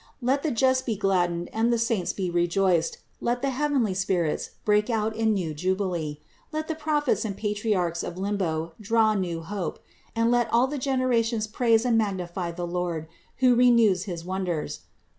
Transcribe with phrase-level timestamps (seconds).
[0.19, 4.89] Let the just be gladdened and the saints be rejoiced; let the heavenly spirits break
[4.89, 6.19] out in new jubilee,
[6.51, 9.77] let the Prophets and Patriarchs of limbo draw new hope,
[10.15, 13.07] and let all the generations praise and magnify the Lord,
[13.41, 14.79] who renews his wonders.